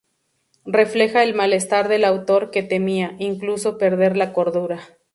Refleja 0.65 1.21
el 1.21 1.35
malestar 1.35 1.87
del 1.87 2.05
autor 2.05 2.49
que 2.49 2.63
temía, 2.63 3.15
incluso, 3.19 3.77
perder 3.77 4.17
la 4.17 4.33
cordura. 4.33 4.79